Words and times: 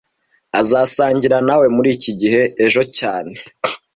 Azasangira 0.59 1.37
nawe 1.47 1.65
muri 1.75 1.89
iki 1.97 2.11
gihe 2.19 2.41
ejo 2.65 2.81
cyane 2.97 3.33